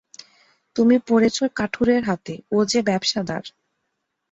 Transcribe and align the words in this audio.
তুমি 0.75 0.95
পড়েছ 1.07 1.37
কাঠুরের 1.55 2.01
হাতে, 2.03 2.33
ও 2.51 2.57
যে 2.65 2.79
ব্যাবসাদার। 2.81 3.43